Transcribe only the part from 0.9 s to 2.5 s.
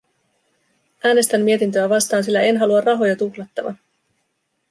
Äänestän mietintöä vastaan, sillä